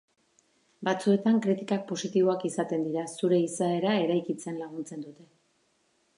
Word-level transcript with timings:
Batzuetan 0.87 1.37
kritikak 1.43 1.83
positiboak 1.91 2.47
izaten 2.51 2.87
dira, 2.89 3.05
zure 3.19 3.43
izaera 3.51 3.95
eraikitzen 4.09 4.61
laguntzen 4.65 5.07
dute. 5.11 5.31